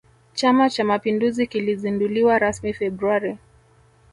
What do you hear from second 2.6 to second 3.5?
februari